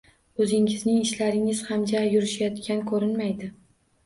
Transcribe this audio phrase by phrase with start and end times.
[0.43, 3.53] O`zingizning ishlaringiz ham ja yurishayotgan ko`rinmaydi